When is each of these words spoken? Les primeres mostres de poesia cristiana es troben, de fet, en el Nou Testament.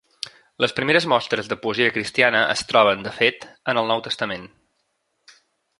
Les 0.63 0.71
primeres 0.77 1.05
mostres 1.11 1.51
de 1.51 1.57
poesia 1.65 1.91
cristiana 1.97 2.41
es 2.55 2.67
troben, 2.73 3.07
de 3.09 3.13
fet, 3.21 3.47
en 3.75 3.83
el 3.83 3.93
Nou 3.95 4.03
Testament. 4.11 4.49